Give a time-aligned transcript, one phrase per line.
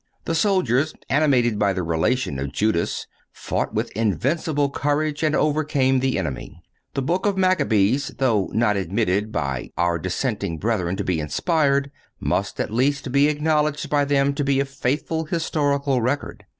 [0.25, 6.17] The soldiers, animated by the relation of Judas, fought with invincible courage and overcame the
[6.17, 6.59] enemy.
[6.95, 12.59] The Book of Maccabees, though not admitted by our dissenting brethren to be inspired, must,
[12.59, 16.45] at least, be acknowledged by them to be a faithful historical record.